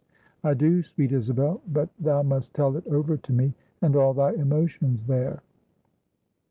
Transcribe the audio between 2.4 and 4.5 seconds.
tell it over to me; and all thy